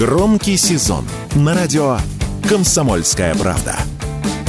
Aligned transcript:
Громкий 0.00 0.56
сезон 0.56 1.04
на 1.36 1.54
радио 1.54 1.98
«Комсомольская 2.48 3.34
правда». 3.34 3.76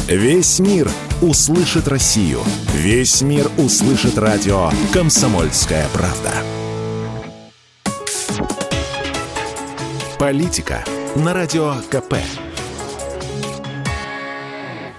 Весь 0.08 0.60
мир 0.60 0.90
услышит 1.22 1.90
Россию. 1.90 2.40
Весь 2.74 3.22
мир 3.22 3.52
услышит 3.58 4.18
радио 4.18 4.70
«Комсомольская 4.94 5.86
правда». 5.94 6.32
Политика 10.18 10.86
на 11.18 11.34
радио 11.34 11.74
КП. 11.90 12.16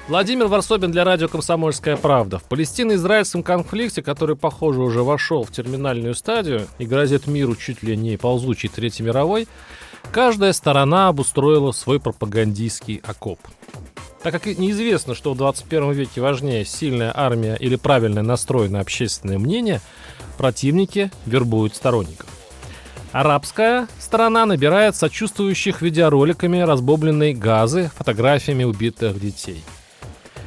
Владимир 0.06 0.48
Варсобин 0.48 0.92
для 0.92 1.04
радио 1.04 1.28
«Комсомольская 1.28 1.96
правда». 1.96 2.38
В 2.38 2.42
палестино-израильском 2.42 3.42
конфликте, 3.42 4.02
который, 4.02 4.36
похоже, 4.36 4.82
уже 4.82 5.02
вошел 5.02 5.44
в 5.44 5.50
терминальную 5.50 6.14
стадию 6.14 6.66
и 6.78 6.84
грозит 6.84 7.26
миру 7.26 7.56
чуть 7.56 7.82
ли 7.82 7.96
не 7.96 8.18
ползучей 8.18 8.68
Третьей 8.68 9.06
мировой, 9.06 9.48
каждая 10.10 10.52
сторона 10.52 11.08
обустроила 11.08 11.72
свой 11.72 12.00
пропагандистский 12.00 13.00
окоп. 13.04 13.38
Так 14.22 14.32
как 14.34 14.46
неизвестно, 14.46 15.14
что 15.14 15.32
в 15.32 15.36
21 15.36 15.92
веке 15.92 16.20
важнее 16.20 16.64
сильная 16.64 17.12
армия 17.14 17.56
или 17.56 17.76
правильно 17.76 18.22
настроенное 18.22 18.80
общественное 18.80 19.38
мнение, 19.38 19.80
противники 20.38 21.10
вербуют 21.26 21.74
сторонников. 21.74 22.28
Арабская 23.10 23.88
сторона 23.98 24.46
набирает 24.46 24.96
сочувствующих 24.96 25.82
видеороликами 25.82 26.60
разбомбленной 26.60 27.34
газы, 27.34 27.90
фотографиями 27.94 28.64
убитых 28.64 29.20
детей. 29.20 29.62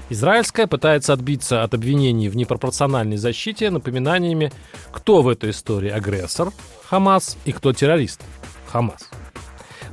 Израильская 0.10 0.68
пытается 0.68 1.14
отбиться 1.14 1.64
от 1.64 1.74
обвинений 1.74 2.30
в 2.30 2.36
непропорциональной 2.36 3.18
защите 3.18 3.70
напоминаниями, 3.70 4.52
кто 4.92 5.22
в 5.22 5.28
этой 5.28 5.50
истории 5.50 5.90
агрессор– 5.90 6.52
Хамас 6.90 7.38
и 7.46 7.52
кто 7.52 7.74
террорист– 7.74 8.22
Хамас. 8.68 9.10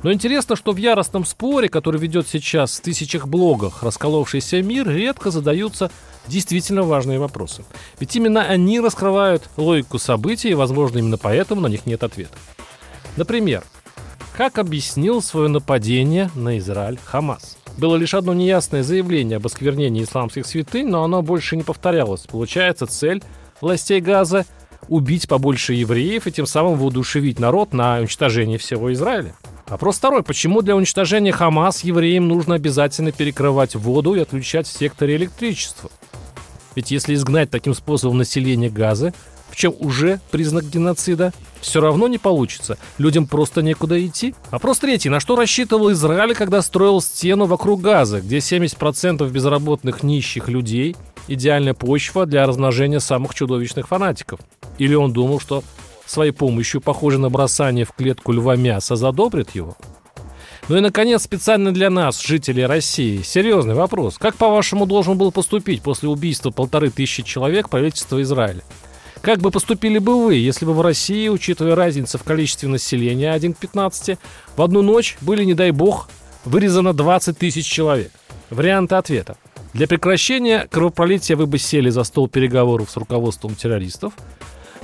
Но 0.03 0.11
интересно, 0.11 0.55
что 0.55 0.73
в 0.73 0.77
яростном 0.77 1.25
споре, 1.25 1.69
который 1.69 1.99
ведет 1.99 2.27
сейчас 2.27 2.77
в 2.77 2.81
тысячах 2.81 3.27
блогах 3.27 3.83
расколовшийся 3.83 4.61
мир, 4.61 4.89
редко 4.89 5.31
задаются 5.31 5.89
действительно 6.27 6.83
важные 6.83 7.19
вопросы. 7.19 7.63
Ведь 7.99 8.15
именно 8.15 8.43
они 8.43 8.79
раскрывают 8.81 9.49
логику 9.55 9.97
событий, 9.99 10.49
и, 10.49 10.55
возможно, 10.55 10.99
именно 10.99 11.17
поэтому 11.17 11.61
на 11.61 11.67
них 11.67 11.85
нет 11.85 12.03
ответа. 12.03 12.37
Например, 13.15 13.63
как 14.35 14.57
объяснил 14.57 15.21
свое 15.21 15.47
нападение 15.47 16.29
на 16.35 16.57
Израиль 16.57 16.99
Хамас? 17.05 17.57
Было 17.77 17.95
лишь 17.95 18.13
одно 18.13 18.33
неясное 18.33 18.83
заявление 18.83 19.37
об 19.37 19.45
осквернении 19.45 20.03
исламских 20.03 20.45
святынь, 20.45 20.87
но 20.87 21.03
оно 21.03 21.21
больше 21.21 21.55
не 21.55 21.63
повторялось. 21.63 22.21
Получается, 22.21 22.87
цель 22.87 23.23
властей 23.61 24.01
Газа– 24.01 24.45
убить 24.89 25.29
побольше 25.29 25.73
евреев 25.73 26.27
и 26.27 26.31
тем 26.31 26.45
самым 26.45 26.77
воодушевить 26.77 27.39
народ 27.39 27.73
на 27.73 27.99
уничтожение 27.99 28.57
всего 28.57 28.91
Израиля. 28.91 29.35
Вопрос 29.67 29.97
второй. 29.97 30.23
Почему 30.23 30.61
для 30.61 30.75
уничтожения 30.75 31.31
Хамас 31.31 31.83
евреям 31.83 32.27
нужно 32.27 32.55
обязательно 32.55 33.11
перекрывать 33.11 33.75
воду 33.75 34.13
и 34.15 34.19
отключать 34.19 34.67
в 34.67 34.77
секторе 34.77 35.15
электричество? 35.15 35.89
Ведь 36.75 36.91
если 36.91 37.13
изгнать 37.13 37.49
таким 37.49 37.73
способом 37.73 38.17
население 38.17 38.69
Газы, 38.69 39.13
в 39.49 39.55
чем 39.55 39.75
уже 39.79 40.19
признак 40.31 40.65
геноцида, 40.65 41.31
все 41.61 41.79
равно 41.79 42.07
не 42.07 42.17
получится. 42.17 42.77
Людям 42.97 43.27
просто 43.27 43.61
некуда 43.61 44.03
идти. 44.03 44.33
Вопрос 44.49 44.79
третий. 44.79 45.09
На 45.09 45.19
что 45.19 45.35
рассчитывал 45.35 45.91
Израиль, 45.91 46.33
когда 46.33 46.61
строил 46.61 47.01
стену 47.01 47.45
вокруг 47.45 47.81
Газа, 47.81 48.19
где 48.19 48.37
70% 48.37 49.29
безработных 49.29 50.01
нищих 50.01 50.49
людей– 50.49 50.95
идеальная 51.27 51.73
почва 51.73 52.25
для 52.25 52.45
размножения 52.47 52.99
самых 52.99 53.35
чудовищных 53.35 53.87
фанатиков? 53.87 54.39
Или 54.79 54.95
он 54.95 55.13
думал, 55.13 55.39
что 55.39 55.63
своей 56.05 56.31
помощью, 56.31 56.81
похоже 56.81 57.17
на 57.19 57.29
бросание 57.29 57.85
в 57.85 57.93
клетку 57.93 58.31
льва 58.31 58.55
мяса, 58.55 58.95
задобрит 58.95 59.51
его? 59.55 59.75
Ну 60.69 60.77
и, 60.77 60.79
наконец, 60.79 61.23
специально 61.23 61.73
для 61.73 61.89
нас, 61.89 62.21
жителей 62.21 62.65
России, 62.65 63.21
серьезный 63.21 63.73
вопрос. 63.73 64.17
Как, 64.17 64.35
по-вашему, 64.35 64.85
должен 64.85 65.17
был 65.17 65.31
поступить 65.31 65.81
после 65.81 66.07
убийства 66.07 66.51
полторы 66.51 66.89
тысячи 66.89 67.21
человек 67.21 67.69
правительство 67.69 68.21
Израиля? 68.21 68.63
Как 69.21 69.39
бы 69.39 69.51
поступили 69.51 69.99
бы 69.99 70.23
вы, 70.23 70.35
если 70.35 70.65
бы 70.65 70.73
в 70.73 70.81
России, 70.81 71.27
учитывая 71.27 71.75
разницу 71.75 72.17
в 72.17 72.23
количестве 72.23 72.69
населения 72.69 73.31
1 73.31 73.53
к 73.53 73.57
15, 73.57 74.17
в 74.55 74.61
одну 74.61 74.81
ночь 74.81 75.17
были, 75.21 75.43
не 75.43 75.53
дай 75.53 75.71
бог, 75.71 76.09
вырезано 76.45 76.93
20 76.93 77.37
тысяч 77.37 77.65
человек? 77.65 78.11
Варианты 78.49 78.95
ответа. 78.95 79.37
Для 79.73 79.87
прекращения 79.87 80.67
кровопролития 80.69 81.35
вы 81.35 81.45
бы 81.47 81.57
сели 81.57 81.89
за 81.89 82.03
стол 82.03 82.27
переговоров 82.27 82.91
с 82.91 82.97
руководством 82.97 83.55
террористов, 83.55 84.13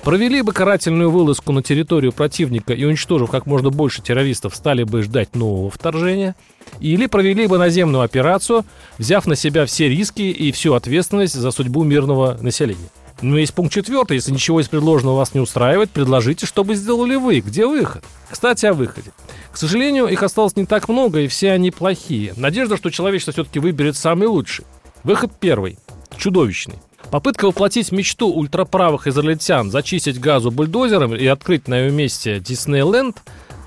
провели 0.04 0.42
бы 0.42 0.54
карательную 0.54 1.12
вылазку 1.12 1.52
на 1.52 1.62
территорию 1.62 2.12
противника 2.12 2.74
и, 2.74 2.84
уничтожив 2.86 3.30
как 3.30 3.46
можно 3.46 3.70
больше 3.70 4.02
террористов, 4.02 4.56
стали 4.56 4.84
бы 4.84 5.04
ждать 5.04 5.36
нового 5.36 5.70
вторжения, 5.70 6.36
или 6.80 7.06
провели 7.08 7.48
бы 7.48 7.58
наземную 7.58 8.04
операцию, 8.04 8.66
взяв 8.98 9.26
на 9.26 9.36
себя 9.36 9.66
все 9.66 9.90
риски 9.90 10.22
и 10.22 10.52
всю 10.52 10.74
ответственность 10.74 11.36
за 11.36 11.52
судьбу 11.52 11.84
мирного 11.84 12.38
населения. 12.42 12.90
Но 13.22 13.38
есть 13.38 13.54
пункт 13.54 13.74
четвертый. 13.74 14.16
Если 14.16 14.32
ничего 14.32 14.62
из 14.62 14.70
предложенного 14.70 15.18
вас 15.18 15.34
не 15.34 15.42
устраивает, 15.42 15.90
предложите, 15.90 16.46
что 16.46 16.64
бы 16.64 16.76
сделали 16.76 17.16
вы. 17.16 17.42
Где 17.42 17.66
выход? 17.66 18.04
Кстати, 18.30 18.66
о 18.66 18.74
выходе. 18.74 19.12
К 19.52 19.58
сожалению, 19.58 20.08
их 20.08 20.24
осталось 20.24 20.56
не 20.56 20.66
так 20.66 20.88
много, 20.88 21.20
и 21.20 21.28
все 21.28 21.52
они 21.52 21.72
плохие. 21.72 22.34
Надежда, 22.38 22.78
что 22.78 22.90
человечество 22.90 23.34
все-таки 23.34 23.60
выберет 23.60 23.98
самый 23.98 24.28
лучший. 24.28 24.66
Выход 25.04 25.32
первый. 25.38 25.78
Чудовищный. 26.18 26.80
Попытка 27.12 27.46
воплотить 27.46 27.92
мечту 27.92 28.30
ультраправых 28.30 29.08
израильтян 29.08 29.72
зачистить 29.72 30.20
газу 30.20 30.52
бульдозером 30.52 31.16
и 31.16 31.26
открыть 31.26 31.68
на 31.68 31.80
ее 31.80 31.92
месте 31.92 32.40
Диснейленд, 32.40 33.18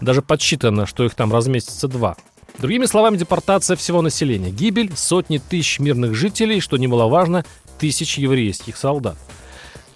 даже 0.01 0.23
подсчитано, 0.23 0.87
что 0.87 1.05
их 1.05 1.15
там 1.15 1.33
разместится 1.33 1.89
два. 1.89 2.17
Другими 2.59 2.87
словами, 2.87 3.17
депортация 3.17 3.77
всего 3.77 4.01
населения, 4.01 4.51
гибель 4.51 4.93
сотни 4.95 5.39
тысяч 5.39 5.81
мирных 5.81 6.15
жителей, 6.15 6.61
что 6.61 6.77
немаловажно, 6.77 7.45
тысяч 7.81 8.19
еврейских 8.19 8.77
солдат. 8.77 9.17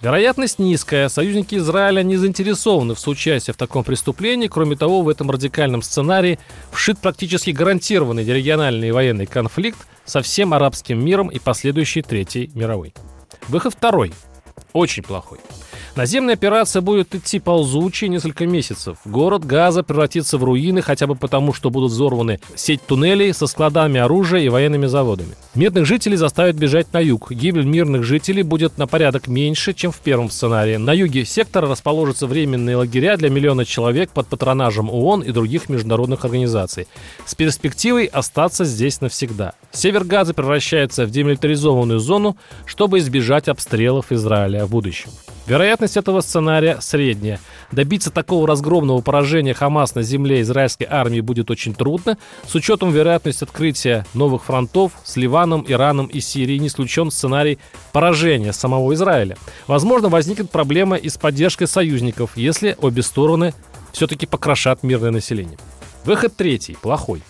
Вероятность 0.01 0.59
низкая. 0.59 1.09
Союзники 1.09 1.55
Израиля 1.55 2.03
не 2.03 2.17
заинтересованы 2.17 2.93
в 2.95 2.99
соучастии 2.99 3.51
в 3.51 3.57
таком 3.57 3.83
преступлении. 3.83 4.47
Кроме 4.47 4.75
того, 4.75 5.01
в 5.01 5.09
этом 5.09 5.31
радикальном 5.31 5.81
сценарии 5.81 6.37
вшит 6.71 6.99
практически 6.99 7.49
гарантированный 7.51 8.23
региональный 8.23 8.91
военный 8.91 9.25
конфликт 9.25 9.79
со 10.05 10.21
всем 10.21 10.53
арабским 10.53 11.03
миром 11.03 11.29
и 11.29 11.39
последующей 11.39 12.03
Третьей 12.03 12.51
мировой. 12.53 12.93
Выход 13.47 13.73
второй. 13.73 14.13
Очень 14.73 15.03
плохой. 15.03 15.39
Наземная 15.97 16.35
операция 16.35 16.83
будет 16.83 17.15
идти 17.15 17.39
ползучей 17.39 18.07
несколько 18.07 18.45
месяцев. 18.45 18.99
Город 19.03 19.43
Газа 19.43 19.81
превратится 19.81 20.37
в 20.37 20.43
руины 20.43 20.83
хотя 20.83 21.07
бы 21.07 21.15
потому, 21.15 21.53
что 21.53 21.71
будут 21.71 21.91
взорваны 21.91 22.39
сеть 22.53 22.85
туннелей 22.85 23.33
со 23.33 23.47
складами 23.47 23.99
оружия 23.99 24.41
и 24.41 24.49
военными 24.49 24.85
заводами. 24.85 25.31
Мирных 25.55 25.87
жителей 25.87 26.15
заставят 26.15 26.55
бежать 26.55 26.93
на 26.93 26.99
юг. 26.99 27.31
Гибель 27.31 27.65
мирных 27.65 28.03
жителей 28.03 28.43
будет 28.43 28.77
на 28.77 28.85
порядок 28.85 29.27
меньше, 29.27 29.73
чем 29.73 29.91
в 29.91 29.97
первом 29.97 30.29
сценарии. 30.29 30.77
На 30.77 30.93
юге 30.93 31.25
сектора 31.25 31.67
расположатся 31.67 32.27
временные 32.27 32.75
лагеря 32.75 33.17
для 33.17 33.31
миллиона 33.31 33.65
человек 33.65 34.11
под 34.11 34.27
патронажем 34.27 34.91
ООН 34.91 35.23
и 35.23 35.31
других 35.31 35.67
международных 35.67 36.25
организаций. 36.25 36.87
С 37.25 37.33
перспективой 37.33 38.05
остаться 38.05 38.65
здесь 38.65 39.01
навсегда. 39.01 39.53
Север 39.71 40.03
Газа 40.03 40.35
превращается 40.35 41.07
в 41.07 41.09
демилитаризованную 41.09 41.99
зону, 41.99 42.37
чтобы 42.67 42.99
избежать 42.99 43.47
обстрелов 43.47 44.11
Израиля 44.11 44.67
в 44.67 44.69
будущем. 44.69 45.09
Вероятность 45.47 45.95
этого 45.95 46.19
сценария 46.19 46.77
средняя. 46.81 47.39
Добиться 47.71 48.11
такого 48.11 48.45
разгромного 48.45 48.99
поражения 48.99 49.53
Хамас 49.53 49.95
на 49.95 50.03
земле 50.03 50.41
израильской 50.41 50.85
армии 50.89 51.21
будет 51.21 51.49
очень 51.49 51.73
трудно. 51.73 52.17
С 52.45 52.53
учетом 52.55 52.91
вероятности 52.91 53.45
открытия 53.45 54.05
новых 54.13 54.43
фронтов 54.43 54.91
с 55.05 55.15
Ливаном, 55.15 55.63
Ираном 55.65 56.07
и 56.07 56.19
Сирией 56.19 56.59
не 56.59 56.67
исключен 56.67 57.11
сценарий 57.11 57.59
поражения 57.93 58.51
самого 58.51 58.93
Израиля. 58.93 59.37
Возможно, 59.67 60.09
возникнет 60.09 60.51
проблема 60.51 60.97
и 60.97 61.07
с 61.07 61.17
поддержкой 61.17 61.67
союзников, 61.67 62.31
если 62.35 62.75
обе 62.81 63.01
стороны 63.01 63.53
все-таки 63.93 64.25
покрошат 64.25 64.83
мирное 64.83 65.11
население. 65.11 65.57
Выход 66.03 66.35
третий, 66.35 66.75
плохой. 66.81 67.21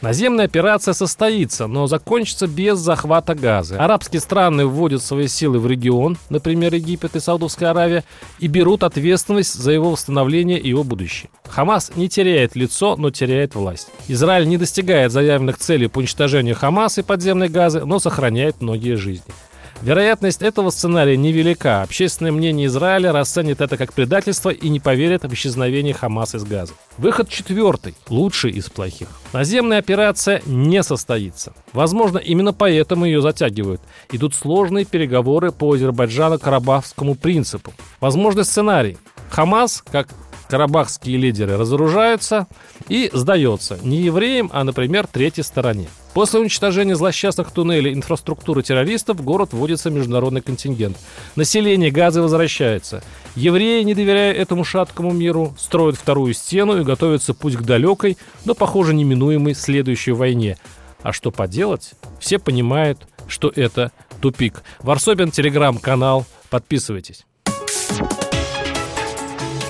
Наземная 0.00 0.44
операция 0.44 0.94
состоится, 0.94 1.66
но 1.66 1.88
закончится 1.88 2.46
без 2.46 2.78
захвата 2.78 3.34
газа. 3.34 3.82
Арабские 3.82 4.20
страны 4.20 4.64
вводят 4.64 5.02
свои 5.02 5.26
силы 5.26 5.58
в 5.58 5.66
регион, 5.66 6.16
например, 6.30 6.74
Египет 6.74 7.16
и 7.16 7.20
Саудовская 7.20 7.70
Аравия, 7.70 8.04
и 8.38 8.46
берут 8.46 8.84
ответственность 8.84 9.54
за 9.54 9.72
его 9.72 9.90
восстановление 9.90 10.60
и 10.60 10.68
его 10.68 10.84
будущее. 10.84 11.30
Хамас 11.48 11.90
не 11.96 12.08
теряет 12.08 12.54
лицо, 12.54 12.94
но 12.96 13.10
теряет 13.10 13.56
власть. 13.56 13.88
Израиль 14.06 14.48
не 14.48 14.56
достигает 14.56 15.10
заявленных 15.10 15.58
целей 15.58 15.88
по 15.88 15.98
уничтожению 15.98 16.54
Хамаса 16.54 17.00
и 17.00 17.04
подземной 17.04 17.48
газы, 17.48 17.84
но 17.84 17.98
сохраняет 17.98 18.60
многие 18.60 18.94
жизни. 18.94 19.34
Вероятность 19.80 20.42
этого 20.42 20.70
сценария 20.70 21.16
невелика. 21.16 21.82
Общественное 21.82 22.32
мнение 22.32 22.66
Израиля 22.66 23.12
расценит 23.12 23.60
это 23.60 23.76
как 23.76 23.92
предательство 23.92 24.50
и 24.50 24.68
не 24.68 24.80
поверит 24.80 25.22
в 25.22 25.32
исчезновение 25.32 25.94
Хамас 25.94 26.34
из 26.34 26.42
Газа. 26.42 26.72
Выход 26.96 27.28
четвертый, 27.28 27.94
лучший 28.08 28.50
из 28.50 28.68
плохих. 28.68 29.06
Наземная 29.32 29.78
операция 29.78 30.42
не 30.46 30.82
состоится. 30.82 31.52
Возможно, 31.72 32.18
именно 32.18 32.52
поэтому 32.52 33.04
ее 33.04 33.22
затягивают. 33.22 33.80
Идут 34.10 34.34
сложные 34.34 34.84
переговоры 34.84 35.52
по 35.52 35.76
Азербайджано-Карабахскому 35.76 37.14
принципу. 37.14 37.72
Возможный 38.00 38.44
сценарий. 38.44 38.98
Хамас, 39.30 39.84
как 39.92 40.08
Карабахские 40.48 41.18
лидеры 41.18 41.56
разоружаются 41.58 42.46
и 42.88 43.10
сдается 43.12 43.78
не 43.82 43.98
евреям, 43.98 44.50
а, 44.52 44.64
например, 44.64 45.06
третьей 45.06 45.44
стороне. 45.44 45.88
После 46.14 46.40
уничтожения 46.40 46.96
злосчастных 46.96 47.50
туннелей 47.50 47.92
инфраструктуры 47.92 48.62
террористов 48.62 49.18
в 49.18 49.22
город 49.22 49.52
вводится 49.52 49.90
международный 49.90 50.40
контингент. 50.40 50.96
Население 51.36 51.90
Газы 51.90 52.22
возвращается. 52.22 53.02
Евреи, 53.36 53.82
не 53.82 53.94
доверяя 53.94 54.32
этому 54.32 54.64
шаткому 54.64 55.12
миру, 55.12 55.54
строят 55.58 55.96
вторую 55.96 56.32
стену 56.32 56.80
и 56.80 56.84
готовятся 56.84 57.34
путь 57.34 57.56
к 57.56 57.62
далекой, 57.62 58.16
но, 58.46 58.54
похоже, 58.54 58.94
неминуемой 58.94 59.54
следующей 59.54 60.12
войне. 60.12 60.56
А 61.02 61.12
что 61.12 61.30
поделать? 61.30 61.92
Все 62.18 62.38
понимают, 62.38 63.06
что 63.28 63.52
это 63.54 63.92
тупик. 64.20 64.62
Варсобин, 64.80 65.30
телеграм-канал. 65.30 66.26
Подписывайтесь. 66.50 67.26